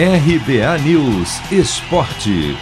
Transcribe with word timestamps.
RBA 0.00 0.78
News 0.86 1.40
Esporte. 1.50 2.56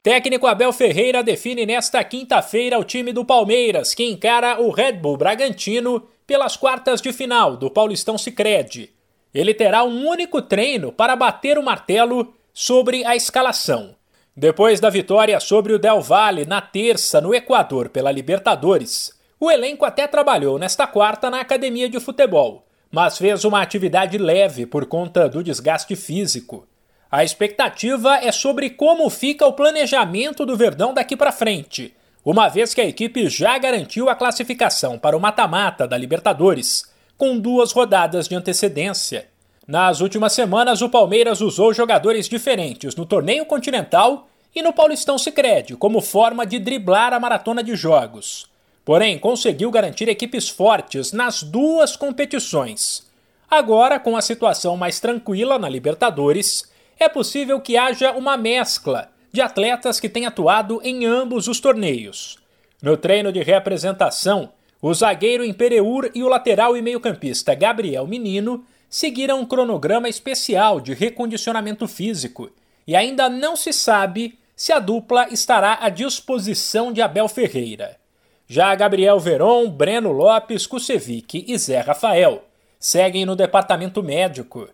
Técnico 0.00 0.46
Abel 0.46 0.72
Ferreira 0.72 1.20
define 1.20 1.66
nesta 1.66 2.04
quinta-feira 2.04 2.78
o 2.78 2.84
time 2.84 3.12
do 3.12 3.24
Palmeiras, 3.24 3.92
que 3.92 4.04
encara 4.04 4.62
o 4.62 4.70
Red 4.70 4.92
Bull 4.92 5.16
Bragantino 5.16 6.06
pelas 6.24 6.56
quartas 6.56 7.02
de 7.02 7.12
final 7.12 7.56
do 7.56 7.68
Paulistão 7.68 8.16
Sicredi. 8.16 8.90
Ele 9.34 9.52
terá 9.52 9.82
um 9.82 10.06
único 10.06 10.40
treino 10.40 10.92
para 10.92 11.16
bater 11.16 11.58
o 11.58 11.64
martelo 11.64 12.32
sobre 12.54 13.04
a 13.04 13.16
escalação. 13.16 13.96
Depois 14.36 14.78
da 14.78 14.90
vitória 14.90 15.40
sobre 15.40 15.72
o 15.72 15.78
Del 15.78 16.00
Valle 16.00 16.46
na 16.46 16.60
terça 16.60 17.20
no 17.20 17.34
Equador 17.34 17.88
pela 17.88 18.12
Libertadores, 18.12 19.12
o 19.40 19.50
elenco 19.50 19.84
até 19.84 20.06
trabalhou 20.06 20.56
nesta 20.56 20.86
quarta 20.86 21.28
na 21.28 21.40
academia 21.40 21.88
de 21.88 21.98
futebol, 21.98 22.64
mas 22.92 23.16
fez 23.16 23.42
uma 23.46 23.62
atividade 23.62 24.18
leve 24.18 24.66
por 24.66 24.84
conta 24.84 25.26
do 25.26 25.42
desgaste 25.42 25.96
físico. 25.96 26.68
A 27.10 27.24
expectativa 27.24 28.18
é 28.18 28.30
sobre 28.30 28.68
como 28.68 29.08
fica 29.08 29.46
o 29.46 29.54
planejamento 29.54 30.44
do 30.44 30.56
Verdão 30.56 30.92
daqui 30.92 31.16
para 31.16 31.32
frente, 31.32 31.94
uma 32.22 32.48
vez 32.48 32.74
que 32.74 32.82
a 32.82 32.86
equipe 32.86 33.28
já 33.30 33.56
garantiu 33.56 34.10
a 34.10 34.14
classificação 34.14 34.98
para 34.98 35.16
o 35.16 35.20
mata-mata 35.20 35.88
da 35.88 35.96
Libertadores, 35.96 36.84
com 37.16 37.38
duas 37.38 37.72
rodadas 37.72 38.28
de 38.28 38.34
antecedência. 38.34 39.26
Nas 39.66 40.00
últimas 40.00 40.34
semanas, 40.34 40.82
o 40.82 40.88
Palmeiras 40.88 41.40
usou 41.40 41.72
jogadores 41.72 42.28
diferentes 42.28 42.94
no 42.94 43.06
torneio 43.06 43.46
continental 43.46 44.28
e 44.54 44.60
no 44.60 44.72
Paulistão 44.72 45.16
Sicredi 45.16 45.76
como 45.76 46.00
forma 46.00 46.44
de 46.44 46.58
driblar 46.58 47.14
a 47.14 47.20
maratona 47.20 47.62
de 47.62 47.74
jogos. 47.74 48.51
Porém, 48.84 49.18
conseguiu 49.18 49.70
garantir 49.70 50.08
equipes 50.08 50.48
fortes 50.48 51.12
nas 51.12 51.42
duas 51.42 51.96
competições. 51.96 53.06
Agora, 53.48 54.00
com 54.00 54.16
a 54.16 54.22
situação 54.22 54.76
mais 54.76 54.98
tranquila 54.98 55.58
na 55.58 55.68
Libertadores, 55.68 56.64
é 56.98 57.08
possível 57.08 57.60
que 57.60 57.76
haja 57.76 58.12
uma 58.12 58.36
mescla 58.36 59.10
de 59.32 59.40
atletas 59.40 60.00
que 60.00 60.08
têm 60.08 60.26
atuado 60.26 60.80
em 60.82 61.06
ambos 61.06 61.48
os 61.48 61.60
torneios. 61.60 62.38
No 62.82 62.96
treino 62.96 63.32
de 63.32 63.42
representação, 63.42 64.50
o 64.80 64.92
zagueiro 64.92 65.44
Impereur 65.44 66.10
e 66.14 66.24
o 66.24 66.28
lateral 66.28 66.76
e 66.76 66.82
meio-campista 66.82 67.54
Gabriel 67.54 68.06
Menino 68.06 68.64
seguiram 68.90 69.40
um 69.40 69.46
cronograma 69.46 70.08
especial 70.08 70.80
de 70.80 70.92
recondicionamento 70.92 71.86
físico 71.86 72.50
e 72.86 72.96
ainda 72.96 73.28
não 73.28 73.54
se 73.54 73.72
sabe 73.72 74.38
se 74.56 74.72
a 74.72 74.78
dupla 74.78 75.28
estará 75.30 75.78
à 75.80 75.88
disposição 75.88 76.92
de 76.92 77.00
Abel 77.00 77.28
Ferreira. 77.28 78.01
Já 78.46 78.74
Gabriel 78.74 79.18
Veron, 79.18 79.70
Breno 79.70 80.12
Lopes, 80.12 80.66
Kusevic 80.66 81.44
e 81.46 81.56
Zé 81.56 81.80
Rafael 81.80 82.44
seguem 82.78 83.24
no 83.24 83.36
departamento 83.36 84.02
médico. 84.02 84.68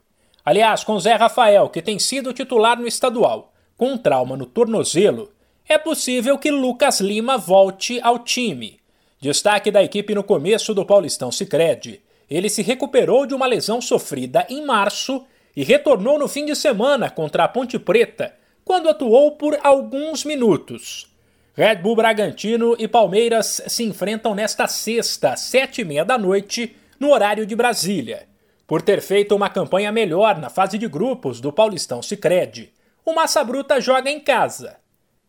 Aliás, 0.44 0.82
com 0.82 0.98
Zé 0.98 1.14
Rafael, 1.14 1.68
que 1.68 1.82
tem 1.82 1.98
sido 1.98 2.32
titular 2.32 2.78
no 2.78 2.86
estadual, 2.86 3.52
com 3.76 3.92
um 3.92 3.98
trauma 3.98 4.36
no 4.36 4.46
tornozelo, 4.46 5.30
é 5.68 5.76
possível 5.76 6.38
que 6.38 6.50
Lucas 6.50 7.00
Lima 7.00 7.36
volte 7.36 8.00
ao 8.02 8.20
time. 8.20 8.80
Destaque 9.20 9.70
da 9.70 9.82
equipe 9.82 10.14
no 10.14 10.24
começo 10.24 10.72
do 10.72 10.86
Paulistão 10.86 11.30
Sicredi. 11.30 12.00
Ele 12.30 12.48
se 12.48 12.62
recuperou 12.62 13.26
de 13.26 13.34
uma 13.34 13.46
lesão 13.46 13.80
sofrida 13.80 14.46
em 14.48 14.64
março 14.64 15.26
e 15.54 15.62
retornou 15.62 16.18
no 16.18 16.28
fim 16.28 16.46
de 16.46 16.56
semana 16.56 17.10
contra 17.10 17.44
a 17.44 17.48
Ponte 17.48 17.78
Preta, 17.78 18.34
quando 18.64 18.88
atuou 18.88 19.32
por 19.32 19.58
alguns 19.62 20.24
minutos. 20.24 21.10
Red 21.58 21.82
Bull 21.82 21.96
Bragantino 21.96 22.76
e 22.78 22.86
Palmeiras 22.86 23.60
se 23.66 23.82
enfrentam 23.82 24.32
nesta 24.32 24.68
sexta, 24.68 25.36
sete 25.36 25.80
e 25.80 25.84
meia 25.84 26.04
da 26.04 26.16
noite, 26.16 26.76
no 27.00 27.10
horário 27.10 27.44
de 27.44 27.56
Brasília 27.56 28.28
por 28.68 28.82
ter 28.82 29.00
feito 29.00 29.34
uma 29.34 29.48
campanha 29.48 29.90
melhor 29.90 30.36
na 30.36 30.50
fase 30.50 30.76
de 30.76 30.86
grupos 30.86 31.40
do 31.40 31.50
Paulistão 31.50 32.02
Sicredi. 32.02 32.70
O 33.02 33.14
Massa 33.14 33.42
Bruta 33.42 33.80
joga 33.80 34.10
em 34.10 34.20
casa. 34.20 34.76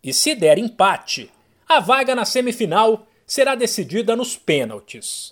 E 0.04 0.14
se 0.14 0.36
der 0.36 0.58
empate, 0.58 1.32
a 1.66 1.80
vaga 1.80 2.14
na 2.14 2.26
semifinal 2.26 3.08
será 3.26 3.56
decidida 3.56 4.14
nos 4.14 4.36
pênaltis. 4.36 5.32